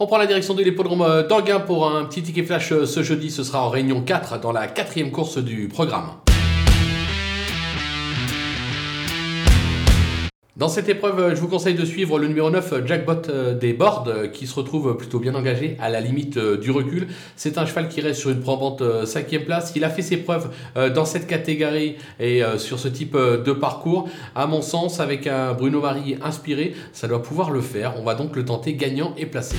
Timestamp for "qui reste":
17.88-18.18